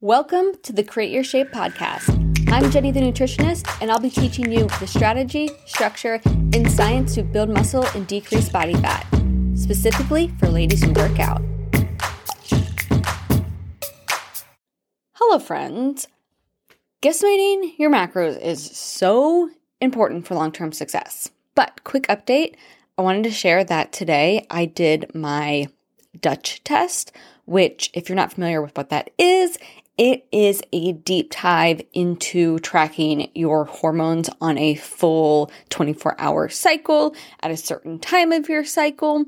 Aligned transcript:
Welcome 0.00 0.52
to 0.62 0.72
the 0.72 0.84
Create 0.84 1.10
Your 1.10 1.24
Shape 1.24 1.50
podcast. 1.50 2.08
I'm 2.52 2.70
Jenny 2.70 2.92
the 2.92 3.00
nutritionist, 3.00 3.66
and 3.82 3.90
I'll 3.90 3.98
be 3.98 4.10
teaching 4.10 4.52
you 4.52 4.68
the 4.78 4.86
strategy, 4.86 5.50
structure, 5.66 6.20
and 6.24 6.70
science 6.70 7.16
to 7.16 7.24
build 7.24 7.48
muscle 7.48 7.84
and 7.96 8.06
decrease 8.06 8.48
body 8.48 8.74
fat, 8.74 9.04
specifically 9.56 10.28
for 10.38 10.46
ladies 10.46 10.84
who 10.84 10.92
work 10.92 11.18
out. 11.18 11.42
Hello, 15.14 15.40
friends. 15.40 16.06
Guesstimating 17.02 17.76
your 17.76 17.90
macros 17.90 18.40
is 18.40 18.64
so 18.64 19.50
important 19.80 20.28
for 20.28 20.36
long 20.36 20.52
term 20.52 20.70
success. 20.70 21.28
But, 21.56 21.82
quick 21.82 22.06
update 22.06 22.54
I 22.96 23.02
wanted 23.02 23.24
to 23.24 23.32
share 23.32 23.64
that 23.64 23.90
today 23.92 24.46
I 24.48 24.64
did 24.66 25.12
my 25.12 25.66
Dutch 26.20 26.62
test, 26.62 27.10
which, 27.46 27.90
if 27.94 28.08
you're 28.08 28.16
not 28.16 28.32
familiar 28.32 28.62
with 28.62 28.76
what 28.76 28.90
that 28.90 29.10
is, 29.18 29.58
it 29.98 30.26
is 30.30 30.62
a 30.72 30.92
deep 30.92 31.30
dive 31.30 31.82
into 31.92 32.60
tracking 32.60 33.30
your 33.34 33.64
hormones 33.64 34.30
on 34.40 34.56
a 34.56 34.76
full 34.76 35.50
24 35.70 36.18
hour 36.20 36.48
cycle 36.48 37.14
at 37.42 37.50
a 37.50 37.56
certain 37.56 37.98
time 37.98 38.32
of 38.32 38.48
your 38.48 38.64
cycle 38.64 39.24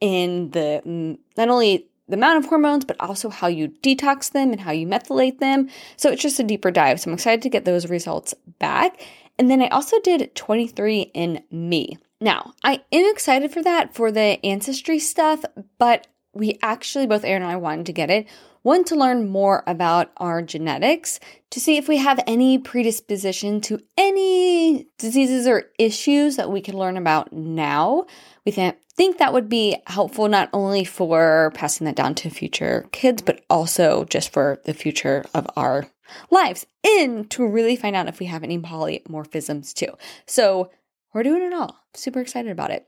in 0.00 0.50
the 0.50 0.82
mm, 0.84 1.18
not 1.36 1.48
only 1.48 1.86
the 2.08 2.16
amount 2.16 2.38
of 2.38 2.46
hormones, 2.46 2.84
but 2.84 2.96
also 3.00 3.28
how 3.28 3.46
you 3.46 3.68
detox 3.68 4.32
them 4.32 4.50
and 4.50 4.60
how 4.60 4.72
you 4.72 4.86
methylate 4.86 5.38
them. 5.38 5.68
So 5.96 6.10
it's 6.10 6.22
just 6.22 6.40
a 6.40 6.44
deeper 6.44 6.70
dive. 6.70 7.00
So 7.00 7.10
I'm 7.10 7.14
excited 7.14 7.42
to 7.42 7.50
get 7.50 7.64
those 7.64 7.88
results 7.88 8.34
back. 8.58 9.00
And 9.38 9.50
then 9.50 9.62
I 9.62 9.68
also 9.68 10.00
did 10.00 10.34
23andMe. 10.34 11.98
Now, 12.20 12.54
I 12.64 12.82
am 12.90 13.12
excited 13.12 13.52
for 13.52 13.62
that 13.62 13.94
for 13.94 14.10
the 14.10 14.44
ancestry 14.44 14.98
stuff, 14.98 15.44
but 15.78 16.08
we 16.38 16.58
actually, 16.62 17.06
both 17.06 17.24
Aaron 17.24 17.42
and 17.42 17.50
I 17.50 17.56
wanted 17.56 17.86
to 17.86 17.92
get 17.92 18.10
it 18.10 18.26
one, 18.62 18.84
to 18.84 18.96
learn 18.96 19.28
more 19.28 19.62
about 19.66 20.10
our 20.16 20.42
genetics, 20.42 21.20
to 21.50 21.60
see 21.60 21.76
if 21.76 21.88
we 21.88 21.96
have 21.98 22.20
any 22.26 22.58
predisposition 22.58 23.60
to 23.62 23.80
any 23.96 24.86
diseases 24.98 25.46
or 25.46 25.70
issues 25.78 26.36
that 26.36 26.50
we 26.50 26.60
can 26.60 26.76
learn 26.76 26.96
about 26.96 27.32
now. 27.32 28.04
We 28.44 28.52
th- 28.52 28.74
think 28.94 29.18
that 29.18 29.32
would 29.32 29.48
be 29.48 29.76
helpful 29.86 30.28
not 30.28 30.50
only 30.52 30.84
for 30.84 31.52
passing 31.54 31.84
that 31.86 31.96
down 31.96 32.14
to 32.16 32.30
future 32.30 32.86
kids, 32.92 33.22
but 33.22 33.44
also 33.48 34.04
just 34.04 34.32
for 34.32 34.60
the 34.64 34.74
future 34.74 35.24
of 35.34 35.46
our 35.56 35.88
lives 36.30 36.66
and 36.84 37.30
to 37.30 37.46
really 37.46 37.76
find 37.76 37.94
out 37.94 38.08
if 38.08 38.18
we 38.18 38.26
have 38.26 38.42
any 38.42 38.58
polymorphisms 38.58 39.72
too. 39.72 39.96
So 40.26 40.70
we're 41.14 41.22
doing 41.22 41.42
it 41.42 41.52
all. 41.52 41.76
Super 41.94 42.20
excited 42.20 42.50
about 42.50 42.70
it. 42.70 42.86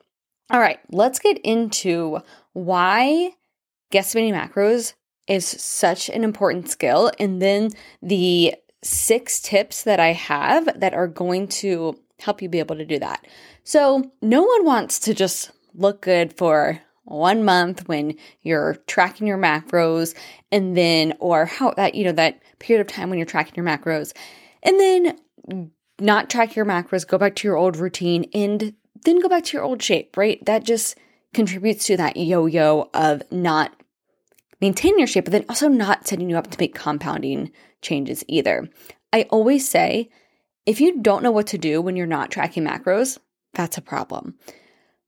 All 0.51 0.61
right, 0.61 0.81
let's 0.91 1.21
get 1.21 1.39
into 1.39 2.19
why 2.55 3.35
guesstimating 3.91 4.33
macros 4.33 4.95
is 5.29 5.47
such 5.47 6.09
an 6.09 6.25
important 6.25 6.69
skill. 6.69 7.11
And 7.19 7.41
then 7.41 7.71
the 8.03 8.55
six 8.83 9.41
tips 9.41 9.85
that 9.85 10.01
I 10.01 10.13
have 10.13 10.81
that 10.81 10.95
are 10.95 11.07
going 11.07 11.49
to 11.49 11.99
help 12.19 12.43
you 12.43 12.49
be 12.49 12.59
able 12.59 12.77
to 12.77 12.85
do 12.85 12.99
that. 12.99 13.27
So, 13.65 14.11
no 14.23 14.43
one 14.43 14.65
wants 14.65 14.99
to 15.01 15.15
just 15.15 15.51
look 15.75 16.03
good 16.03 16.33
for 16.37 16.81
one 17.05 17.45
month 17.45 17.89
when 17.89 18.17
you're 18.43 18.77
tracking 18.87 19.27
your 19.27 19.39
macros 19.39 20.15
and 20.53 20.77
then 20.77 21.15
or 21.19 21.45
how 21.45 21.73
that 21.73 21.95
you 21.95 22.05
know 22.05 22.13
that 22.13 22.41
period 22.59 22.81
of 22.81 22.87
time 22.87 23.11
when 23.11 23.19
you're 23.19 23.27
tracking 23.27 23.55
your 23.57 23.65
macros 23.65 24.13
and 24.63 24.79
then 24.79 25.71
not 25.99 26.31
track 26.31 26.55
your 26.55 26.65
macros 26.65 27.07
go 27.07 27.19
back 27.19 27.35
to 27.35 27.49
your 27.49 27.57
old 27.57 27.77
routine 27.77 28.27
and 28.33 28.75
then 29.05 29.21
go 29.21 29.29
back 29.29 29.45
to 29.45 29.57
your 29.57 29.65
old 29.65 29.83
shape 29.83 30.17
right 30.17 30.45
that 30.45 30.63
just 30.63 30.97
contributes 31.35 31.87
to 31.87 31.97
that 31.97 32.17
yo-yo 32.17 32.89
of 32.95 33.23
not 33.33 33.80
maintain 34.61 34.99
your 34.99 35.07
shape, 35.07 35.25
but 35.25 35.33
then 35.33 35.45
also 35.49 35.69
not 35.69 36.07
setting 36.07 36.31
you 36.31 36.37
up 36.37 36.51
to 36.51 36.59
make 36.61 36.75
compounding 36.75 37.51
changes 37.83 38.25
either. 38.29 38.69
I 39.13 39.23
always 39.31 39.69
say 39.69 40.11
if 40.67 40.81
you 40.81 41.01
don't 41.01 41.23
know 41.23 41.31
what 41.31 41.49
to 41.49 41.59
do 41.59 41.81
when 41.81 41.97
you're 41.97 42.07
not 42.07 42.31
tracking 42.31 42.65
macros, 42.65 43.19
that's 43.55 43.79
a 43.79 43.83
problem. 43.83 44.35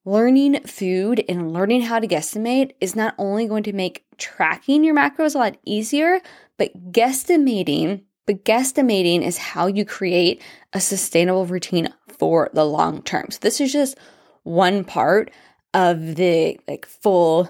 Learning 0.04 0.60
food 0.64 1.24
and 1.28 1.52
learning 1.52 1.82
how 1.82 2.00
to 2.00 2.08
guesstimate 2.08 2.72
is 2.80 2.96
not 2.96 3.14
only 3.18 3.46
going 3.46 3.62
to 3.62 3.72
make 3.72 4.04
tracking 4.18 4.82
your 4.82 4.96
macros 4.96 5.34
a 5.34 5.38
lot 5.38 5.56
easier, 5.64 6.20
but 6.58 6.90
guesstimating, 6.90 8.02
but 8.26 8.44
guesstimating 8.44 9.22
is 9.22 9.38
how 9.38 9.68
you 9.68 9.84
create 9.84 10.42
a 10.72 10.80
sustainable 10.80 11.46
routine 11.46 11.92
for 12.18 12.50
the 12.52 12.64
long 12.64 13.02
term. 13.02 13.26
So 13.30 13.38
this 13.42 13.60
is 13.60 13.72
just 13.72 13.96
one 14.42 14.82
part 14.82 15.30
of 15.72 16.16
the 16.16 16.58
like 16.66 16.84
full 16.86 17.48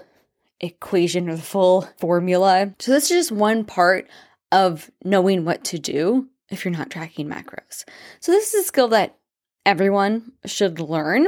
equation 0.63 1.29
or 1.29 1.35
the 1.35 1.41
full 1.41 1.87
formula. 1.99 2.73
So 2.79 2.91
this 2.91 3.03
is 3.03 3.09
just 3.09 3.31
one 3.31 3.65
part 3.65 4.07
of 4.51 4.89
knowing 5.03 5.45
what 5.45 5.63
to 5.65 5.77
do 5.77 6.29
if 6.49 6.63
you're 6.63 6.71
not 6.71 6.89
tracking 6.89 7.27
macros. 7.27 7.83
So 8.21 8.31
this 8.31 8.53
is 8.53 8.63
a 8.63 8.67
skill 8.67 8.87
that 8.89 9.17
everyone 9.65 10.31
should 10.45 10.79
learn. 10.79 11.27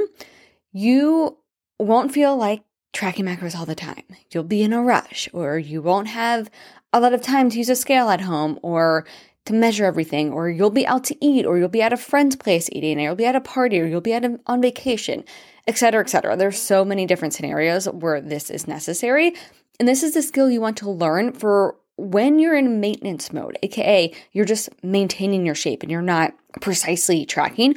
You 0.71 1.37
won't 1.77 2.13
feel 2.13 2.37
like 2.37 2.63
tracking 2.93 3.25
macros 3.25 3.55
all 3.55 3.65
the 3.65 3.75
time. 3.75 4.03
You'll 4.31 4.43
be 4.43 4.63
in 4.63 4.73
a 4.73 4.81
rush 4.81 5.27
or 5.33 5.59
you 5.59 5.81
won't 5.81 6.07
have 6.07 6.49
a 6.93 6.99
lot 6.99 7.13
of 7.13 7.21
time 7.21 7.49
to 7.49 7.57
use 7.57 7.69
a 7.69 7.75
scale 7.75 8.09
at 8.09 8.21
home 8.21 8.57
or 8.61 9.05
to 9.45 9.53
measure 9.53 9.85
everything, 9.85 10.31
or 10.31 10.49
you'll 10.49 10.69
be 10.69 10.87
out 10.87 11.03
to 11.05 11.25
eat, 11.25 11.45
or 11.45 11.57
you'll 11.57 11.69
be 11.69 11.81
at 11.81 11.93
a 11.93 11.97
friend's 11.97 12.35
place 12.35 12.69
eating, 12.71 12.99
or 12.99 13.03
you'll 13.03 13.15
be 13.15 13.25
at 13.25 13.35
a 13.35 13.41
party, 13.41 13.79
or 13.79 13.85
you'll 13.85 14.01
be 14.01 14.13
at 14.13 14.25
a, 14.25 14.39
on 14.47 14.61
vacation 14.61 15.23
etc., 15.67 16.01
etc. 16.01 16.37
There's 16.37 16.61
so 16.61 16.85
many 16.85 17.05
different 17.05 17.33
scenarios 17.33 17.85
where 17.87 18.21
this 18.21 18.49
is 18.49 18.67
necessary. 18.67 19.35
And 19.79 19.87
this 19.87 20.03
is 20.03 20.13
the 20.13 20.21
skill 20.21 20.49
you 20.49 20.61
want 20.61 20.77
to 20.77 20.89
learn 20.89 21.33
for 21.33 21.75
when 21.97 22.39
you're 22.39 22.55
in 22.55 22.79
maintenance 22.79 23.31
mode, 23.31 23.57
aka 23.63 24.13
you're 24.33 24.45
just 24.45 24.69
maintaining 24.83 25.45
your 25.45 25.55
shape 25.55 25.81
and 25.81 25.91
you're 25.91 26.01
not 26.01 26.33
precisely 26.61 27.25
tracking, 27.25 27.75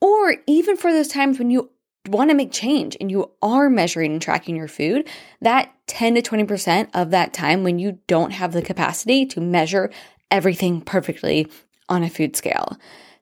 or 0.00 0.36
even 0.46 0.76
for 0.76 0.92
those 0.92 1.08
times 1.08 1.38
when 1.38 1.50
you 1.50 1.70
want 2.08 2.30
to 2.30 2.36
make 2.36 2.52
change 2.52 2.96
and 3.00 3.10
you 3.10 3.30
are 3.42 3.68
measuring 3.68 4.12
and 4.12 4.22
tracking 4.22 4.54
your 4.54 4.68
food, 4.68 5.08
that 5.40 5.72
10 5.88 6.14
to 6.14 6.22
20% 6.22 6.88
of 6.94 7.10
that 7.10 7.32
time 7.32 7.64
when 7.64 7.80
you 7.80 7.98
don't 8.06 8.30
have 8.30 8.52
the 8.52 8.62
capacity 8.62 9.26
to 9.26 9.40
measure 9.40 9.90
everything 10.30 10.80
perfectly 10.80 11.48
on 11.88 12.02
a 12.02 12.10
food 12.10 12.36
scale. 12.36 12.76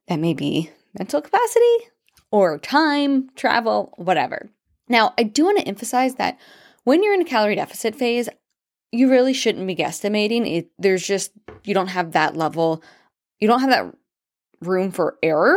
That 0.09 0.19
may 0.19 0.35
be 0.35 0.71
mental 0.99 1.21
capacity, 1.21 1.89
or 2.31 2.59
time, 2.59 3.31
travel, 3.37 3.93
whatever. 3.97 4.51
Now, 4.89 5.15
I 5.17 5.23
do 5.23 5.45
want 5.45 5.59
to 5.59 5.69
emphasize 5.69 6.17
that 6.17 6.39
when 6.85 7.03
you're 7.03 7.15
in 7.15 7.23
a 7.23 7.25
calorie 7.25 7.55
deficit 7.55 7.95
phase, 7.97 8.29
you 8.93 9.11
really 9.11 9.33
shouldn't 9.33 9.67
be 9.67 9.77
guesstimating. 9.77 10.47
It, 10.47 10.71
there's 10.79 11.07
just, 11.07 11.33
you 11.65 11.75
don't 11.75 11.89
have 11.89 12.13
that 12.13 12.37
level, 12.37 12.83
you 13.41 13.49
don't 13.49 13.61
have 13.61 13.71
that 13.71 13.95
room 14.61 14.91
for 14.91 15.19
error. 15.23 15.57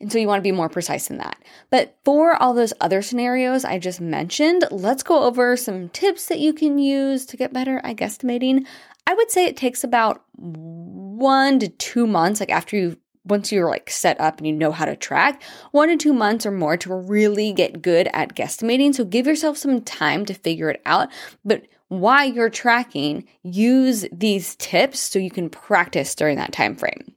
And 0.00 0.12
so 0.12 0.18
you 0.18 0.26
want 0.26 0.40
to 0.40 0.48
be 0.48 0.52
more 0.52 0.68
precise 0.68 1.08
than 1.08 1.18
that. 1.18 1.38
But 1.70 1.96
for 2.04 2.40
all 2.40 2.54
those 2.54 2.74
other 2.80 3.02
scenarios 3.02 3.64
I 3.64 3.78
just 3.78 4.00
mentioned, 4.00 4.64
let's 4.70 5.02
go 5.02 5.24
over 5.24 5.56
some 5.56 5.88
tips 5.88 6.26
that 6.26 6.38
you 6.38 6.52
can 6.52 6.78
use 6.78 7.24
to 7.26 7.36
get 7.36 7.52
better 7.52 7.80
at 7.82 7.96
guesstimating. 7.96 8.66
I 9.06 9.14
would 9.14 9.30
say 9.30 9.46
it 9.46 9.56
takes 9.56 9.84
about 9.84 10.24
one 10.36 11.58
to 11.60 11.68
two 11.68 12.06
months, 12.06 12.40
like 12.40 12.50
after 12.50 12.76
you've 12.76 12.96
once 13.26 13.50
you're 13.50 13.68
like 13.68 13.90
set 13.90 14.20
up 14.20 14.38
and 14.38 14.46
you 14.46 14.52
know 14.52 14.70
how 14.70 14.84
to 14.84 14.96
track, 14.96 15.42
one 15.72 15.88
to 15.88 15.96
two 15.96 16.12
months 16.12 16.46
or 16.46 16.52
more 16.52 16.76
to 16.76 16.94
really 16.94 17.52
get 17.52 17.82
good 17.82 18.08
at 18.12 18.36
guesstimating. 18.36 18.94
So 18.94 19.04
give 19.04 19.26
yourself 19.26 19.56
some 19.56 19.82
time 19.82 20.24
to 20.26 20.34
figure 20.34 20.70
it 20.70 20.80
out. 20.86 21.08
But 21.44 21.66
while 21.88 22.28
you're 22.28 22.50
tracking, 22.50 23.26
use 23.42 24.06
these 24.12 24.54
tips 24.56 25.00
so 25.00 25.18
you 25.18 25.30
can 25.30 25.50
practice 25.50 26.14
during 26.14 26.36
that 26.36 26.52
time 26.52 26.76
frame. 26.76 27.14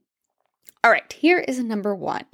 All 0.83 0.91
right, 0.91 1.11
here 1.13 1.39
is 1.39 1.59
number 1.59 1.93
one. 1.93 2.25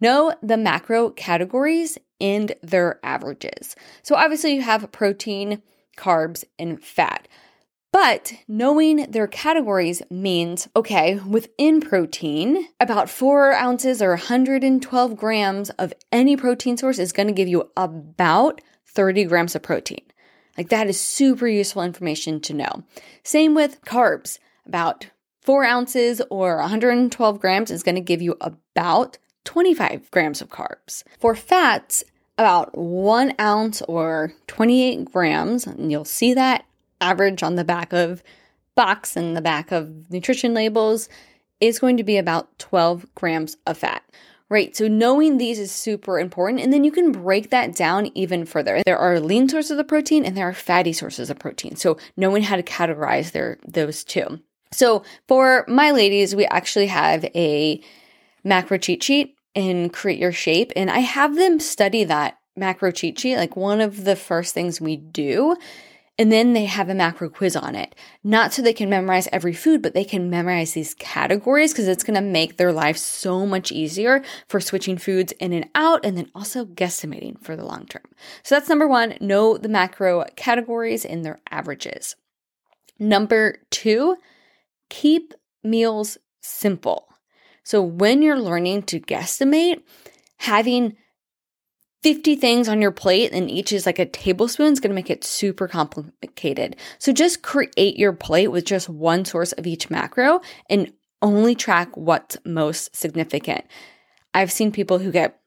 Know 0.00 0.34
the 0.42 0.56
macro 0.56 1.10
categories 1.10 1.98
and 2.20 2.54
their 2.62 3.00
averages. 3.02 3.74
So 4.02 4.14
obviously 4.14 4.54
you 4.54 4.62
have 4.62 4.90
protein, 4.92 5.62
carbs, 5.96 6.44
and 6.58 6.82
fat. 6.82 7.26
But 7.92 8.32
knowing 8.46 9.10
their 9.10 9.26
categories 9.26 10.00
means, 10.10 10.68
okay, 10.76 11.16
within 11.16 11.80
protein, 11.80 12.68
about 12.78 13.10
four 13.10 13.52
ounces 13.52 14.00
or 14.00 14.10
112 14.10 15.16
grams 15.16 15.70
of 15.70 15.92
any 16.12 16.36
protein 16.36 16.76
source 16.76 16.98
is 16.98 17.12
going 17.12 17.26
to 17.26 17.32
give 17.32 17.48
you 17.48 17.70
about 17.76 18.60
30 18.86 19.24
grams 19.24 19.54
of 19.54 19.62
protein. 19.62 20.02
Like 20.56 20.68
that 20.68 20.88
is 20.88 21.00
super 21.00 21.48
useful 21.48 21.82
information 21.82 22.40
to 22.42 22.54
know. 22.54 22.84
Same 23.24 23.54
with 23.54 23.82
carbs, 23.82 24.38
about 24.66 25.06
four 25.40 25.64
ounces 25.64 26.22
or 26.30 26.58
112 26.58 27.40
grams 27.40 27.70
is 27.70 27.82
going 27.82 27.94
to 27.96 28.00
give 28.00 28.22
you 28.22 28.36
about 28.40 29.18
25 29.44 30.10
grams 30.10 30.40
of 30.40 30.48
carbs. 30.48 31.02
For 31.18 31.34
fats, 31.34 32.04
about 32.38 32.76
one 32.76 33.34
ounce 33.40 33.82
or 33.82 34.32
28 34.46 35.10
grams, 35.12 35.66
and 35.66 35.90
you'll 35.90 36.04
see 36.04 36.34
that 36.34 36.64
average 37.00 37.42
on 37.42 37.56
the 37.56 37.64
back 37.64 37.92
of 37.92 38.22
box 38.74 39.16
and 39.16 39.36
the 39.36 39.42
back 39.42 39.72
of 39.72 40.10
nutrition 40.10 40.54
labels 40.54 41.08
is 41.60 41.78
going 41.78 41.96
to 41.96 42.04
be 42.04 42.16
about 42.16 42.58
12 42.58 43.06
grams 43.14 43.56
of 43.66 43.78
fat. 43.78 44.02
Right, 44.48 44.74
so 44.76 44.88
knowing 44.88 45.38
these 45.38 45.60
is 45.60 45.70
super 45.70 46.18
important, 46.18 46.60
and 46.60 46.72
then 46.72 46.82
you 46.82 46.90
can 46.90 47.12
break 47.12 47.50
that 47.50 47.76
down 47.76 48.10
even 48.16 48.44
further. 48.44 48.82
There 48.84 48.98
are 48.98 49.20
lean 49.20 49.48
sources 49.48 49.78
of 49.78 49.86
protein 49.86 50.24
and 50.24 50.36
there 50.36 50.48
are 50.48 50.52
fatty 50.52 50.92
sources 50.92 51.30
of 51.30 51.38
protein. 51.38 51.76
So 51.76 51.98
knowing 52.16 52.42
how 52.42 52.56
to 52.56 52.62
categorize 52.64 53.30
their 53.30 53.58
those 53.64 54.02
two. 54.02 54.40
So 54.72 55.04
for 55.28 55.64
my 55.68 55.92
ladies, 55.92 56.34
we 56.34 56.46
actually 56.46 56.88
have 56.88 57.24
a 57.26 57.80
macro 58.42 58.76
cheat 58.78 59.04
sheet 59.04 59.36
in 59.54 59.88
Create 59.90 60.18
Your 60.18 60.32
Shape, 60.32 60.72
and 60.74 60.90
I 60.90 60.98
have 60.98 61.36
them 61.36 61.60
study 61.60 62.02
that 62.04 62.38
macro 62.56 62.90
cheat 62.90 63.20
sheet. 63.20 63.36
Like 63.36 63.56
one 63.56 63.80
of 63.80 64.04
the 64.04 64.16
first 64.16 64.52
things 64.52 64.80
we 64.80 64.96
do 64.96 65.56
and 66.20 66.30
then 66.30 66.52
they 66.52 66.66
have 66.66 66.90
a 66.90 66.94
macro 66.94 67.30
quiz 67.30 67.56
on 67.56 67.74
it. 67.74 67.94
Not 68.22 68.52
so 68.52 68.60
they 68.60 68.74
can 68.74 68.90
memorize 68.90 69.26
every 69.32 69.54
food, 69.54 69.80
but 69.80 69.94
they 69.94 70.04
can 70.04 70.28
memorize 70.28 70.74
these 70.74 70.92
categories 70.92 71.72
because 71.72 71.88
it's 71.88 72.04
going 72.04 72.14
to 72.14 72.20
make 72.20 72.58
their 72.58 72.74
life 72.74 72.98
so 72.98 73.46
much 73.46 73.72
easier 73.72 74.22
for 74.46 74.60
switching 74.60 74.98
foods 74.98 75.32
in 75.40 75.54
and 75.54 75.70
out 75.74 76.04
and 76.04 76.18
then 76.18 76.30
also 76.34 76.66
guesstimating 76.66 77.42
for 77.42 77.56
the 77.56 77.64
long 77.64 77.86
term. 77.86 78.02
So 78.42 78.54
that's 78.54 78.68
number 78.68 78.86
one 78.86 79.16
know 79.22 79.56
the 79.56 79.70
macro 79.70 80.26
categories 80.36 81.06
and 81.06 81.24
their 81.24 81.40
averages. 81.50 82.16
Number 82.98 83.56
two, 83.70 84.18
keep 84.90 85.32
meals 85.64 86.18
simple. 86.42 87.08
So 87.62 87.80
when 87.80 88.20
you're 88.20 88.38
learning 88.38 88.82
to 88.82 89.00
guesstimate, 89.00 89.84
having 90.36 90.98
50 92.02 92.36
things 92.36 92.68
on 92.68 92.80
your 92.80 92.92
plate 92.92 93.32
and 93.32 93.50
each 93.50 93.72
is 93.72 93.84
like 93.84 93.98
a 93.98 94.06
tablespoon 94.06 94.72
is 94.72 94.80
going 94.80 94.90
to 94.90 94.94
make 94.94 95.10
it 95.10 95.24
super 95.24 95.68
complicated. 95.68 96.76
So 96.98 97.12
just 97.12 97.42
create 97.42 97.98
your 97.98 98.12
plate 98.12 98.48
with 98.48 98.64
just 98.64 98.88
one 98.88 99.24
source 99.24 99.52
of 99.52 99.66
each 99.66 99.90
macro 99.90 100.40
and 100.68 100.92
only 101.20 101.54
track 101.54 101.94
what's 101.96 102.38
most 102.44 102.96
significant. 102.96 103.64
I've 104.32 104.52
seen 104.52 104.72
people 104.72 104.98
who 104.98 105.12
get 105.12 105.40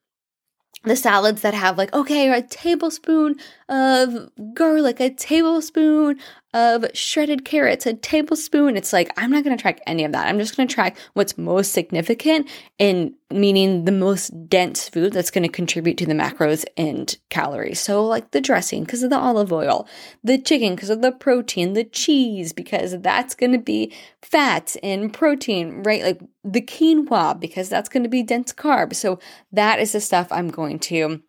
the 0.84 0.96
salads 0.96 1.42
that 1.42 1.54
have 1.54 1.78
like 1.78 1.94
okay 1.94 2.30
a 2.30 2.42
tablespoon 2.42 3.38
of 3.70 4.30
garlic 4.54 5.00
a 5.00 5.10
tablespoon 5.10 6.20
of 6.54 6.86
shredded 6.94 7.46
carrots 7.46 7.86
a 7.86 7.94
tablespoon. 7.94 8.78
It's 8.78 8.94
like 8.94 9.12
i'm 9.18 9.32
not 9.32 9.44
going 9.44 9.56
to 9.56 9.62
track 9.62 9.82
any 9.88 10.04
of 10.04 10.12
that. 10.12 10.28
I'm 10.28 10.40
just 10.40 10.56
going 10.56 10.68
to 10.68 10.74
track 10.74 10.98
what's 11.14 11.38
most 11.38 11.72
significant 11.72 12.50
in 12.78 13.16
meaning 13.32 13.86
the 13.86 13.92
most 13.92 14.30
dense 14.48 14.88
food 14.88 15.14
that's 15.14 15.32
going 15.32 15.44
to 15.44 15.50
contribute 15.50 15.98
to 15.98 16.06
the 16.06 16.14
macros 16.14 16.66
and 16.78 17.18
calories. 17.30 17.80
So 17.80 18.06
like 18.06 18.32
the 18.32 18.42
dressing 18.42 18.84
because 18.84 19.04
of 19.04 19.10
the 19.10 19.18
olive 19.18 19.52
oil 19.52 19.88
the 20.24 20.38
chicken 20.38 20.76
because 20.76 20.90
of 20.90 21.02
the 21.02 21.12
protein 21.12 21.74
the 21.74 21.84
cheese 21.84 22.54
because 22.54 23.00
that's 23.02 23.36
going 23.36 23.52
to 23.52 23.58
be 23.58 23.92
fats 24.22 24.78
and 24.84 25.14
protein 25.14 25.84
right? 25.84 26.04
Like 26.04 26.22
the 26.44 26.62
quinoa 26.62 27.40
because 27.40 27.70
that's 27.70 27.90
going 27.90 28.04
to 28.04 28.10
be 28.10 28.24
dense 28.24 28.54
carbs. 28.54 28.96
So 28.96 29.20
that 29.52 29.80
is 29.80 29.94
the 29.94 30.02
stuff 30.02 30.28
i'm 30.32 30.50
going 30.50 30.80
to 30.80 31.22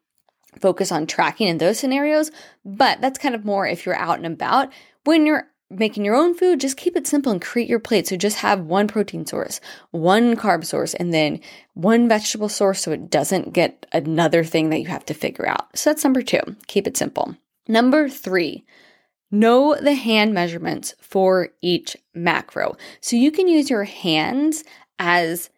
focus 0.61 0.93
on 0.93 1.07
tracking 1.07 1.49
in 1.49 1.59
those 1.59 1.79
scenarios, 1.79 2.31
but 2.65 3.01
that's 3.01 3.19
kind 3.19 3.35
of 3.35 3.45
more 3.45 3.67
if 3.67 3.85
you're 3.85 3.97
out 3.97 4.19
and 4.19 4.27
about. 4.27 4.73
When 5.05 5.27
you're 5.27 5.47
making 5.71 6.05
your 6.05 6.15
own 6.15 6.35
food, 6.35 6.61
just 6.61 6.77
keep 6.77 6.97
it 6.97 7.07
simple 7.07 7.33
and 7.33 7.41
create 7.41 7.69
your 7.69 7.81
plate. 7.81 8.07
So 8.07 8.17
just 8.17 8.39
have 8.39 8.61
one 8.61 8.87
protein 8.87 9.27
source, 9.27 9.61
one 9.91 10.37
carb 10.37 10.65
source, 10.65 10.95
and 10.95 11.13
then 11.13 11.41
one 11.75 12.09
vegetable 12.09 12.49
source 12.49 12.83
so 12.83 12.93
it 12.93 13.11
doesn't 13.11 13.53
get 13.53 13.87
another 13.93 14.45
thing 14.45 14.71
that 14.71 14.81
you 14.81 14.87
have 14.89 15.05
to 15.07 15.15
figure 15.15 15.47
out. 15.47 15.77
So 15.77 15.91
that's 15.91 16.05
number 16.05 16.23
two. 16.23 16.41
Keep 16.67 16.87
it 16.87 16.97
simple. 16.97 17.37
Number 17.67 18.09
three, 18.09 18.65
know 19.31 19.75
the 19.75 19.95
hand 19.95 20.35
measurements 20.35 20.95
for 21.01 21.49
each 21.61 21.97
macro. 22.15 22.77
So 23.01 23.17
you 23.17 23.33
can 23.33 23.49
use 23.49 23.71
your 23.71 23.85
hands 23.85 24.65
as 24.99 25.51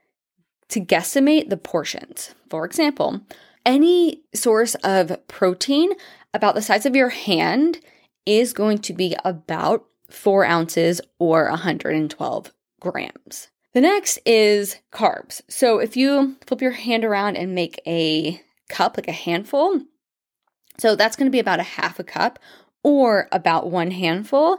to 0.69 0.81
guesstimate 0.81 1.49
the 1.51 1.57
portions. 1.57 2.35
For 2.49 2.65
example, 2.65 3.21
any 3.67 4.23
source 4.33 4.77
of 4.77 5.27
protein 5.29 5.93
about 6.33 6.55
the 6.55 6.63
size 6.63 6.87
of 6.87 6.97
your 6.97 7.11
hand 7.11 7.81
is 8.25 8.53
going 8.53 8.79
to 8.79 8.93
be 8.95 9.17
about 9.25 9.85
four 10.09 10.45
ounces 10.45 11.01
or 11.19 11.51
112 11.51 12.53
grams. 12.81 13.49
The 13.75 13.81
next 13.81 14.19
is 14.25 14.77
carbs. 14.93 15.43
So 15.49 15.81
if 15.81 15.97
you 15.97 16.37
flip 16.47 16.63
your 16.63 16.71
hand 16.71 17.05
around 17.05 17.37
and 17.37 17.55
make 17.55 17.81
a 17.87 18.41
cup, 18.71 18.97
like 18.97 19.09
a 19.09 19.13
handful, 19.13 19.83
so 20.79 20.97
that's 20.97 21.17
going 21.17 21.27
to 21.27 21.33
be 21.35 21.41
about 21.41 21.61
a 21.61 21.65
half 21.65 21.99
a 21.99 22.05
cup 22.05 22.39
or 22.83 23.29
about 23.33 23.71
one 23.71 23.91
handful 23.91 24.59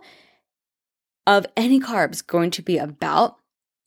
of 1.26 1.46
any 1.56 1.80
carbs 1.80 2.26
going 2.26 2.52
to 2.52 2.62
be 2.62 2.78
about 2.78 3.38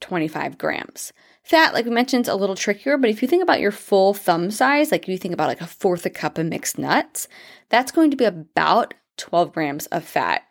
25 0.01 0.59
grams. 0.59 1.13
Fat, 1.43 1.75
like 1.75 1.85
we 1.85 1.91
mentioned, 1.91 2.27
is 2.27 2.29
a 2.29 2.35
little 2.35 2.55
trickier, 2.55 2.97
but 2.97 3.11
if 3.11 3.23
you 3.23 3.29
think 3.29 3.43
about 3.43 3.61
your 3.61 3.73
full 3.73 4.15
thumb 4.15 4.51
size, 4.51 4.93
like 4.93 5.09
you 5.09 5.19
think 5.19 5.35
about 5.35 5.49
like 5.49 5.61
a 5.61 5.67
fourth 5.67 6.07
a 6.07 6.11
cup 6.11 6.39
of 6.39 6.47
mixed 6.47 6.79
nuts, 6.79 7.29
that's 7.69 7.93
going 7.93 8.11
to 8.11 8.17
be 8.17 8.25
about 8.25 8.95
12 9.17 9.53
grams 9.53 9.87
of 9.87 10.05
fat. 10.05 10.43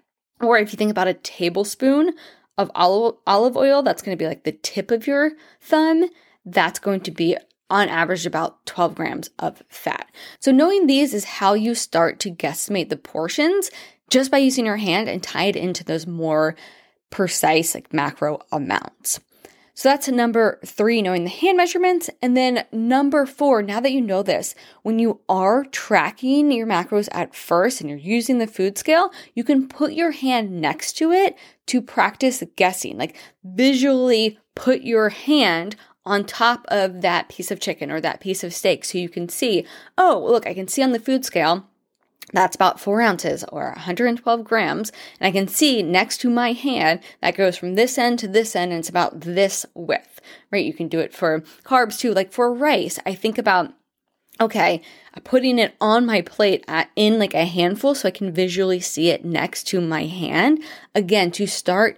Or 0.42 0.58
if 0.58 0.72
you 0.72 0.78
think 0.78 0.92
about 0.92 1.08
a 1.08 1.14
tablespoon 1.14 2.14
of 2.58 2.72
olive, 2.76 3.16
olive 3.26 3.56
oil, 3.56 3.82
that's 3.82 4.02
going 4.02 4.18
to 4.18 4.22
be 4.22 4.28
like 4.28 4.44
the 4.44 4.52
tip 4.52 4.92
of 4.92 5.08
your 5.08 5.34
thumb, 5.62 6.10
that's 6.46 6.80
going 6.80 7.02
to 7.02 7.12
be 7.12 7.38
on 7.70 7.88
average 7.88 8.26
about 8.26 8.66
12 8.66 8.96
grams 8.96 9.30
of 9.40 9.62
fat. 9.70 10.10
So 10.40 10.52
knowing 10.52 10.88
these 10.88 11.14
is 11.14 11.24
how 11.24 11.54
you 11.54 11.76
start 11.76 12.20
to 12.22 12.32
guesstimate 12.32 12.90
the 12.90 12.98
portions 12.98 13.70
just 14.10 14.32
by 14.32 14.40
using 14.40 14.66
your 14.66 14.78
hand 14.78 15.08
and 15.08 15.22
tie 15.22 15.46
it 15.46 15.56
into 15.56 15.84
those 15.84 16.08
more 16.08 16.56
precise 17.12 17.76
like 17.76 17.94
macro 17.94 18.40
amounts. 18.52 19.20
So 19.80 19.88
that's 19.88 20.10
number 20.10 20.60
three, 20.66 21.02
knowing 21.02 21.24
the 21.24 21.30
hand 21.30 21.56
measurements. 21.56 22.10
And 22.22 22.36
then 22.36 22.66
number 22.70 23.26
four, 23.26 23.62
now 23.62 23.80
that 23.80 23.94
you 23.94 24.02
know 24.02 24.22
this, 24.22 24.54
when 24.84 25.00
you 25.00 25.22
are 25.30 25.64
tracking 25.64 26.52
your 26.52 26.68
macros 26.68 27.08
at 27.14 27.34
first 27.34 27.80
and 27.80 27.90
you're 27.90 27.98
using 27.98 28.40
the 28.40 28.46
food 28.46 28.78
scale, 28.78 29.10
you 29.36 29.46
can 29.46 29.70
put 29.70 29.94
your 29.94 30.12
hand 30.12 30.60
next 30.60 30.98
to 30.98 31.14
it 31.14 31.38
to 31.68 31.82
practice 31.82 32.44
guessing. 32.58 32.98
Like 32.98 33.16
visually 33.46 34.38
put 34.54 34.82
your 34.82 35.08
hand 35.08 35.78
on 36.06 36.26
top 36.26 36.66
of 36.68 37.00
that 37.00 37.30
piece 37.30 37.50
of 37.50 37.62
chicken 37.62 37.90
or 37.90 38.02
that 38.02 38.20
piece 38.20 38.44
of 38.44 38.54
steak 38.54 38.84
so 38.84 38.98
you 38.98 39.08
can 39.08 39.30
see, 39.30 39.66
oh, 39.98 40.28
look, 40.30 40.46
I 40.46 40.54
can 40.54 40.68
see 40.68 40.84
on 40.84 40.92
the 40.92 41.00
food 41.00 41.24
scale 41.24 41.70
that's 42.32 42.56
about 42.56 42.80
four 42.80 43.02
ounces 43.02 43.44
or 43.46 43.72
112 43.72 44.44
grams. 44.44 44.92
And 45.20 45.28
I 45.28 45.32
can 45.32 45.48
see 45.48 45.82
next 45.82 46.18
to 46.22 46.30
my 46.30 46.54
hand 46.54 47.02
that 47.22 47.36
goes 47.36 47.58
from 47.58 47.76
this 47.76 47.98
end 47.98 48.20
to 48.20 48.28
this 48.28 48.56
end 48.56 48.72
and 48.72 48.80
it's 48.80 48.90
about 48.90 49.22
this 49.22 49.66
width, 49.74 50.22
right? 50.52 50.66
You 50.66 50.74
can 50.74 50.88
do 50.88 51.00
it 51.00 51.14
for 51.14 51.42
carbs 51.64 52.00
too. 52.00 52.14
Like 52.14 52.32
for 52.32 52.54
rice, 52.54 53.00
I 53.06 53.16
think 53.16 53.38
about, 53.38 53.74
okay, 54.40 54.82
putting 55.24 55.60
it 55.60 55.76
on 55.82 56.06
my 56.06 56.22
plate 56.22 56.64
at, 56.68 56.90
in 56.96 57.20
like 57.20 57.34
a 57.34 57.46
handful 57.46 57.96
so 57.96 58.08
I 58.08 58.12
can 58.12 58.32
visually 58.32 58.80
see 58.80 59.10
it 59.10 59.26
next 59.26 59.66
to 59.68 59.82
my 59.82 60.06
hand. 60.06 60.64
Again, 60.96 61.32
to 61.32 61.48
start 61.48 61.98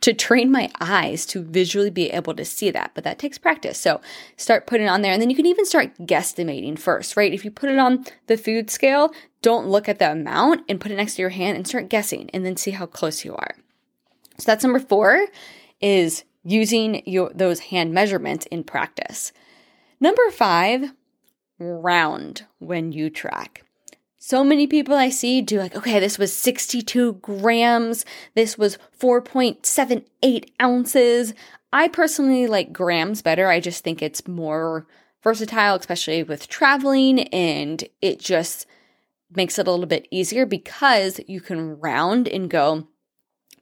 to 0.00 0.12
train 0.12 0.50
my 0.50 0.70
eyes 0.80 1.24
to 1.26 1.42
visually 1.42 1.90
be 1.90 2.10
able 2.10 2.34
to 2.34 2.44
see 2.44 2.70
that, 2.70 2.92
but 2.94 3.04
that 3.04 3.18
takes 3.18 3.38
practice. 3.38 3.78
So 3.78 4.00
start 4.36 4.66
putting 4.66 4.86
it 4.86 4.90
on 4.90 5.02
there 5.02 5.12
and 5.12 5.20
then 5.20 5.30
you 5.30 5.36
can 5.36 5.46
even 5.46 5.66
start 5.66 5.96
guesstimating 5.98 6.78
first, 6.78 7.16
right? 7.16 7.32
If 7.32 7.44
you 7.44 7.50
put 7.50 7.70
it 7.70 7.78
on 7.78 8.04
the 8.26 8.36
food 8.36 8.70
scale, 8.70 9.12
don't 9.42 9.68
look 9.68 9.88
at 9.88 9.98
the 9.98 10.12
amount 10.12 10.62
and 10.68 10.80
put 10.80 10.92
it 10.92 10.96
next 10.96 11.16
to 11.16 11.22
your 11.22 11.30
hand 11.30 11.56
and 11.56 11.66
start 11.66 11.88
guessing 11.88 12.30
and 12.32 12.44
then 12.44 12.56
see 12.56 12.72
how 12.72 12.86
close 12.86 13.24
you 13.24 13.34
are. 13.34 13.54
So 14.38 14.44
that's 14.46 14.64
number 14.64 14.80
4 14.80 15.26
is 15.80 16.24
using 16.44 17.02
your 17.06 17.30
those 17.34 17.60
hand 17.60 17.92
measurements 17.92 18.46
in 18.46 18.62
practice. 18.64 19.32
Number 20.00 20.30
5, 20.30 20.92
round 21.58 22.46
when 22.58 22.92
you 22.92 23.10
track. 23.10 23.65
So 24.28 24.42
many 24.42 24.66
people 24.66 24.96
I 24.96 25.10
see 25.10 25.40
do 25.40 25.60
like, 25.60 25.76
okay, 25.76 26.00
this 26.00 26.18
was 26.18 26.32
62 26.32 27.12
grams. 27.22 28.04
This 28.34 28.58
was 28.58 28.76
4.78 28.98 30.50
ounces. 30.60 31.32
I 31.72 31.86
personally 31.86 32.48
like 32.48 32.72
grams 32.72 33.22
better. 33.22 33.46
I 33.46 33.60
just 33.60 33.84
think 33.84 34.02
it's 34.02 34.26
more 34.26 34.84
versatile, 35.22 35.76
especially 35.76 36.24
with 36.24 36.48
traveling, 36.48 37.28
and 37.28 37.84
it 38.02 38.18
just 38.18 38.66
makes 39.30 39.60
it 39.60 39.68
a 39.68 39.70
little 39.70 39.86
bit 39.86 40.08
easier 40.10 40.44
because 40.44 41.20
you 41.28 41.40
can 41.40 41.78
round 41.78 42.26
and 42.26 42.50
go 42.50 42.88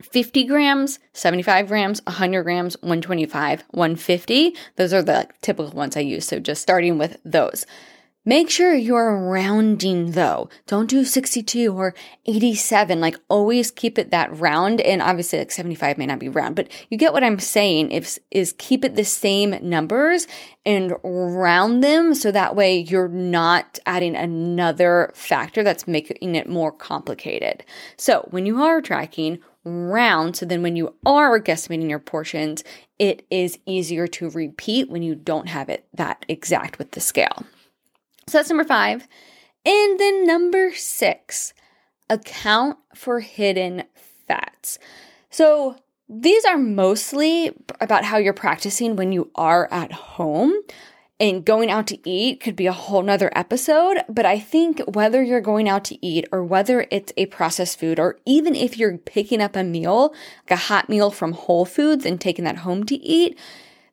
50 0.00 0.44
grams, 0.44 0.98
75 1.12 1.68
grams, 1.68 2.00
100 2.06 2.42
grams, 2.42 2.74
125, 2.80 3.64
150. 3.68 4.54
Those 4.76 4.94
are 4.94 5.02
the 5.02 5.28
typical 5.42 5.72
ones 5.72 5.94
I 5.94 6.00
use. 6.00 6.26
So 6.26 6.40
just 6.40 6.62
starting 6.62 6.96
with 6.96 7.18
those. 7.22 7.66
Make 8.26 8.48
sure 8.48 8.74
you're 8.74 9.18
rounding 9.18 10.12
though. 10.12 10.48
Don't 10.66 10.88
do 10.88 11.04
62 11.04 11.76
or 11.76 11.94
87. 12.24 12.98
Like 12.98 13.18
always 13.28 13.70
keep 13.70 13.98
it 13.98 14.10
that 14.12 14.34
round. 14.34 14.80
And 14.80 15.02
obviously 15.02 15.40
like 15.40 15.50
75 15.50 15.98
may 15.98 16.06
not 16.06 16.18
be 16.18 16.30
round, 16.30 16.56
but 16.56 16.68
you 16.88 16.96
get 16.96 17.12
what 17.12 17.22
I'm 17.22 17.38
saying 17.38 17.90
is, 17.90 18.18
is 18.30 18.54
keep 18.56 18.82
it 18.82 18.94
the 18.94 19.04
same 19.04 19.58
numbers 19.60 20.26
and 20.64 20.94
round 21.02 21.84
them. 21.84 22.14
So 22.14 22.32
that 22.32 22.56
way 22.56 22.78
you're 22.78 23.08
not 23.08 23.78
adding 23.84 24.16
another 24.16 25.10
factor 25.14 25.62
that's 25.62 25.86
making 25.86 26.34
it 26.34 26.48
more 26.48 26.72
complicated. 26.72 27.62
So 27.98 28.26
when 28.30 28.46
you 28.46 28.62
are 28.62 28.80
tracking, 28.80 29.40
round. 29.66 30.36
So 30.36 30.46
then 30.46 30.62
when 30.62 30.76
you 30.76 30.94
are 31.06 31.40
guesstimating 31.40 31.88
your 31.88 31.98
portions, 31.98 32.64
it 32.98 33.26
is 33.30 33.58
easier 33.66 34.06
to 34.08 34.30
repeat 34.30 34.90
when 34.90 35.02
you 35.02 35.14
don't 35.14 35.48
have 35.48 35.68
it 35.68 35.86
that 35.94 36.24
exact 36.28 36.78
with 36.78 36.92
the 36.92 37.00
scale. 37.00 37.44
So 38.28 38.38
that's 38.38 38.48
number 38.48 38.64
five. 38.64 39.06
And 39.66 39.98
then 39.98 40.26
number 40.26 40.72
six, 40.74 41.54
account 42.10 42.78
for 42.94 43.20
hidden 43.20 43.84
fats. 44.26 44.78
So 45.30 45.76
These 46.08 46.44
are 46.44 46.58
mostly 46.58 47.52
about 47.80 48.04
how 48.04 48.18
you're 48.18 48.34
practicing 48.34 48.96
when 48.96 49.12
you 49.12 49.30
are 49.34 49.68
at 49.72 49.92
home. 49.92 50.52
And 51.20 51.44
going 51.44 51.70
out 51.70 51.86
to 51.88 52.08
eat 52.08 52.40
could 52.40 52.56
be 52.56 52.66
a 52.66 52.72
whole 52.72 53.02
nother 53.02 53.30
episode, 53.36 53.98
but 54.08 54.26
I 54.26 54.40
think 54.40 54.80
whether 54.80 55.22
you're 55.22 55.40
going 55.40 55.68
out 55.68 55.84
to 55.84 56.06
eat 56.06 56.26
or 56.32 56.44
whether 56.44 56.86
it's 56.90 57.12
a 57.16 57.26
processed 57.26 57.78
food, 57.78 58.00
or 58.00 58.18
even 58.26 58.56
if 58.56 58.76
you're 58.76 58.98
picking 58.98 59.40
up 59.40 59.54
a 59.54 59.62
meal, 59.62 60.12
like 60.42 60.50
a 60.50 60.56
hot 60.56 60.88
meal 60.88 61.12
from 61.12 61.32
Whole 61.32 61.64
Foods 61.64 62.04
and 62.04 62.20
taking 62.20 62.44
that 62.44 62.58
home 62.58 62.84
to 62.86 62.96
eat, 62.96 63.38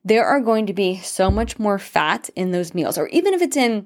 there 0.03 0.25
are 0.25 0.41
going 0.41 0.65
to 0.65 0.73
be 0.73 0.97
so 0.97 1.29
much 1.29 1.59
more 1.59 1.77
fat 1.77 2.31
in 2.35 2.51
those 2.51 2.73
meals. 2.73 2.97
Or 2.97 3.07
even 3.09 3.35
if 3.35 3.41
it's 3.41 3.55
in, 3.55 3.85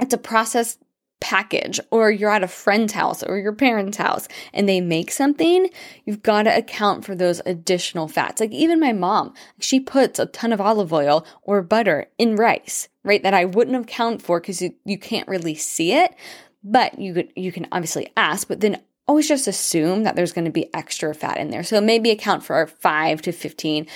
it's 0.00 0.14
a 0.14 0.18
processed 0.18 0.80
package 1.20 1.78
or 1.90 2.10
you're 2.10 2.30
at 2.30 2.42
a 2.42 2.48
friend's 2.48 2.94
house 2.94 3.22
or 3.22 3.38
your 3.38 3.52
parents' 3.52 3.98
house 3.98 4.26
and 4.52 4.68
they 4.68 4.80
make 4.80 5.10
something, 5.10 5.68
you've 6.04 6.22
got 6.22 6.44
to 6.44 6.56
account 6.56 7.04
for 7.04 7.14
those 7.14 7.40
additional 7.46 8.08
fats. 8.08 8.40
Like 8.40 8.52
even 8.52 8.80
my 8.80 8.92
mom, 8.92 9.34
she 9.58 9.78
puts 9.78 10.18
a 10.18 10.26
ton 10.26 10.52
of 10.52 10.60
olive 10.60 10.92
oil 10.92 11.26
or 11.42 11.62
butter 11.62 12.06
in 12.18 12.36
rice, 12.36 12.88
right? 13.04 13.22
That 13.22 13.34
I 13.34 13.44
wouldn't 13.44 13.76
have 13.76 13.86
counted 13.86 14.22
for 14.22 14.40
because 14.40 14.62
you, 14.62 14.74
you 14.84 14.98
can't 14.98 15.28
really 15.28 15.54
see 15.54 15.92
it. 15.92 16.14
But 16.62 16.98
you 16.98 17.14
could 17.14 17.32
you 17.36 17.52
can 17.52 17.66
obviously 17.72 18.12
ask, 18.18 18.46
but 18.46 18.60
then 18.60 18.82
always 19.08 19.26
just 19.26 19.48
assume 19.48 20.02
that 20.02 20.14
there's 20.14 20.32
going 20.32 20.44
to 20.44 20.50
be 20.50 20.72
extra 20.74 21.14
fat 21.14 21.38
in 21.38 21.50
there. 21.50 21.62
So 21.62 21.80
maybe 21.80 22.10
account 22.10 22.44
for 22.44 22.66
5 22.66 23.22
to 23.22 23.32
15 23.32 23.86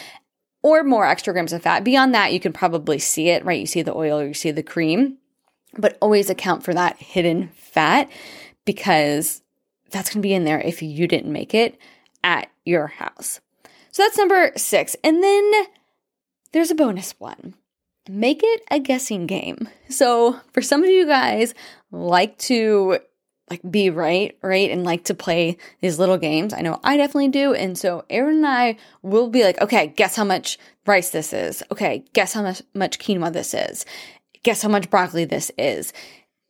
or 0.62 0.82
more 0.82 1.04
extra 1.04 1.34
grams 1.34 1.52
of 1.52 1.62
fat. 1.62 1.84
Beyond 1.84 2.14
that, 2.14 2.32
you 2.32 2.40
can 2.40 2.54
probably 2.54 2.98
see 2.98 3.28
it, 3.28 3.44
right? 3.44 3.60
You 3.60 3.66
see 3.66 3.82
the 3.82 3.94
oil 3.94 4.18
or 4.18 4.26
you 4.26 4.34
see 4.34 4.50
the 4.50 4.62
cream 4.62 5.18
but 5.78 5.98
always 6.00 6.30
account 6.30 6.62
for 6.62 6.74
that 6.74 6.96
hidden 6.98 7.48
fat 7.54 8.10
because 8.64 9.42
that's 9.90 10.10
going 10.10 10.20
to 10.22 10.26
be 10.26 10.34
in 10.34 10.44
there 10.44 10.60
if 10.60 10.82
you 10.82 11.06
didn't 11.06 11.32
make 11.32 11.54
it 11.54 11.78
at 12.22 12.50
your 12.64 12.86
house. 12.86 13.40
So 13.90 14.02
that's 14.02 14.18
number 14.18 14.52
six. 14.56 14.96
And 15.04 15.22
then 15.22 15.52
there's 16.52 16.70
a 16.70 16.74
bonus 16.74 17.12
one. 17.18 17.54
Make 18.08 18.40
it 18.42 18.62
a 18.70 18.80
guessing 18.80 19.26
game. 19.26 19.68
So 19.88 20.40
for 20.52 20.62
some 20.62 20.82
of 20.82 20.90
you 20.90 21.06
guys 21.06 21.54
like 21.90 22.36
to 22.38 22.98
like 23.50 23.60
be 23.70 23.90
right, 23.90 24.36
right? 24.42 24.70
And 24.70 24.84
like 24.84 25.04
to 25.04 25.14
play 25.14 25.58
these 25.80 25.98
little 25.98 26.16
games. 26.16 26.52
I 26.52 26.60
know 26.60 26.80
I 26.82 26.96
definitely 26.96 27.28
do. 27.28 27.54
And 27.54 27.78
so 27.78 28.04
Aaron 28.10 28.36
and 28.36 28.46
I 28.46 28.78
will 29.02 29.28
be 29.28 29.44
like, 29.44 29.60
okay, 29.60 29.88
guess 29.88 30.16
how 30.16 30.24
much 30.24 30.58
rice 30.86 31.10
this 31.10 31.32
is. 31.32 31.62
Okay, 31.70 32.04
guess 32.14 32.32
how 32.32 32.42
much, 32.42 32.62
much 32.74 32.98
quinoa 32.98 33.32
this 33.32 33.54
is 33.54 33.84
guess 34.44 34.62
how 34.62 34.68
much 34.68 34.88
broccoli 34.90 35.24
this 35.24 35.50
is. 35.58 35.92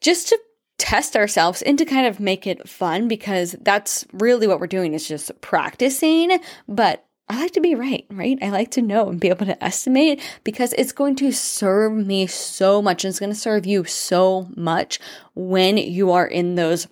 Just 0.03 0.29
to 0.29 0.39
test 0.77 1.17
ourselves 1.17 1.63
and 1.63 1.79
to 1.79 1.85
kind 1.85 2.07
of 2.07 2.21
make 2.21 2.47
it 2.47 2.69
fun 2.69 3.09
because 3.09 3.57
that's 3.63 4.05
really 4.13 4.47
what 4.47 4.61
we're 4.61 4.67
doing 4.67 4.93
is 4.93 5.09
just 5.09 5.31
practicing. 5.41 6.39
But 6.69 7.07
I 7.29 7.41
like 7.41 7.53
to 7.53 7.61
be 7.61 7.75
right, 7.75 8.05
right? 8.11 8.39
I 8.43 8.51
like 8.51 8.73
to 8.73 8.83
know 8.83 9.09
and 9.09 9.21
be 9.21 9.31
able 9.31 9.47
to 9.47 9.65
estimate 9.65 10.21
because 10.43 10.75
it's 10.75 10.93
going 10.93 11.17
to 11.17 11.33
serve 11.33 11.95
me 11.95 12.27
so 12.27 12.83
much 12.83 13.05
and 13.05 13.11
it's 13.11 13.21
going 13.21 13.33
to 13.33 13.39
serve 13.39 13.65
you 13.65 13.85
so 13.85 14.49
much 14.57 15.01
when 15.35 15.79
you 15.79 16.11
are 16.11 16.27
in 16.27 16.57
those 16.57 16.87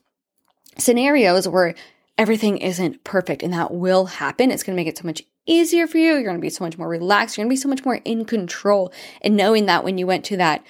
scenarios 0.79 1.47
where 1.47 1.75
everything 2.17 2.59
isn't 2.59 3.05
perfect 3.05 3.43
and 3.43 3.53
that 3.53 3.75
will 3.75 4.07
happen. 4.07 4.51
It's 4.51 4.63
going 4.63 4.75
to 4.75 4.81
make 4.81 4.89
it 4.89 4.97
so 4.97 5.07
much 5.07 5.23
easier 5.45 5.87
for 5.87 5.99
you. 5.99 6.13
You're 6.13 6.23
going 6.23 6.37
to 6.37 6.41
be 6.41 6.51
so 6.51 6.65
much 6.65 6.79
more 6.79 6.89
relaxed. 6.89 7.37
You're 7.37 7.45
going 7.45 7.55
to 7.55 7.59
be 7.59 7.63
so 7.63 7.69
much 7.69 7.85
more 7.85 8.01
in 8.05 8.25
control. 8.25 8.93
And 9.21 9.37
knowing 9.37 9.67
that 9.67 9.85
when 9.85 9.99
you 9.99 10.07
went 10.07 10.25
to 10.27 10.37
that 10.39 10.65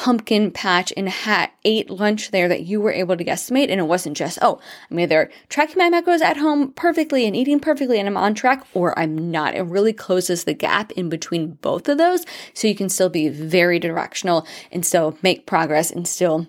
pumpkin 0.00 0.50
patch 0.50 0.94
and 0.96 1.10
hat 1.10 1.52
ate 1.62 1.90
lunch 1.90 2.30
there 2.30 2.48
that 2.48 2.62
you 2.62 2.80
were 2.80 2.90
able 2.90 3.18
to 3.18 3.24
guesstimate. 3.24 3.70
And 3.70 3.78
it 3.78 3.86
wasn't 3.86 4.16
just, 4.16 4.38
oh, 4.40 4.58
I'm 4.90 4.98
either 4.98 5.30
tracking 5.50 5.76
my 5.76 5.90
macros 5.90 6.22
at 6.22 6.38
home 6.38 6.72
perfectly 6.72 7.26
and 7.26 7.36
eating 7.36 7.60
perfectly 7.60 7.98
and 7.98 8.08
I'm 8.08 8.16
on 8.16 8.32
track 8.32 8.66
or 8.72 8.98
I'm 8.98 9.30
not. 9.30 9.54
It 9.54 9.64
really 9.64 9.92
closes 9.92 10.44
the 10.44 10.54
gap 10.54 10.90
in 10.92 11.10
between 11.10 11.50
both 11.50 11.86
of 11.86 11.98
those. 11.98 12.24
So 12.54 12.66
you 12.66 12.74
can 12.74 12.88
still 12.88 13.10
be 13.10 13.28
very 13.28 13.78
directional 13.78 14.46
and 14.72 14.86
still 14.86 15.18
make 15.20 15.44
progress 15.44 15.90
and 15.90 16.08
still 16.08 16.46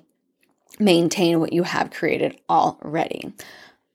maintain 0.80 1.42
what 1.42 1.52
you 1.52 1.64
have 1.64 1.92
created 1.92 2.40
already. 2.50 3.34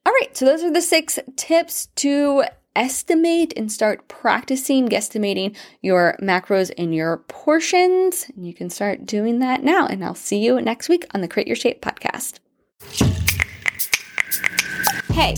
All 0.05 0.13
right, 0.21 0.37
so 0.37 0.45
those 0.45 0.63
are 0.65 0.73
the 0.73 0.83
six 0.83 1.19
tips 1.37 1.87
to 1.97 2.45
estimate 2.77 3.53
and 3.57 3.73
start 3.73 4.07
practicing 4.09 4.89
guesstimating 4.89 5.57
your 5.83 6.17
macros 6.23 6.71
and 6.77 6.95
your 6.95 7.19
portions. 7.29 8.31
You 8.37 8.55
can 8.55 8.71
start 8.71 9.07
doing 9.07 9.39
that 9.41 9.65
now. 9.65 9.87
And 9.87 10.05
I'll 10.05 10.15
see 10.15 10.39
you 10.39 10.61
next 10.61 10.89
week 10.89 11.07
on 11.15 11.23
the 11.23 11.29
Create 11.29 11.47
Your 11.47 11.57
Shape 11.57 11.81
podcast. 11.83 12.39
Hey, 15.13 15.35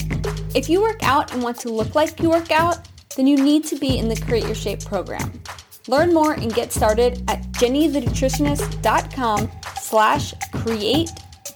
if 0.54 0.68
you 0.68 0.82
work 0.82 1.02
out 1.02 1.32
and 1.32 1.42
want 1.42 1.58
to 1.60 1.68
look 1.68 1.94
like 1.94 2.20
you 2.20 2.30
work 2.30 2.50
out, 2.50 2.88
then 3.16 3.26
you 3.26 3.36
need 3.36 3.64
to 3.64 3.76
be 3.76 3.96
in 3.98 4.08
the 4.08 4.16
Create 4.16 4.44
Your 4.44 4.54
Shape 4.54 4.84
program. 4.84 5.40
Learn 5.86 6.12
more 6.12 6.32
and 6.32 6.54
get 6.54 6.72
started 6.72 7.22
at 7.28 7.42
jennythenutritionist.com 7.52 9.50
slash 9.80 10.34
create 10.52 11.10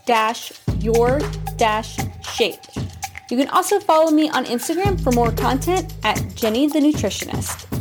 dash 0.07 0.53
your 0.79 1.21
dash 1.57 1.99
shape. 2.23 2.61
You 3.33 3.39
can 3.39 3.49
also 3.49 3.81
follow 3.81 4.11
me 4.11 4.29
on 4.29 4.45
Instagram 4.45 5.03
for 5.03 5.11
more 5.11 5.33
content 5.33 5.95
at 6.05 6.35
Jenny 6.35 6.67
the 6.67 6.81
Nutritionist. 6.81 7.72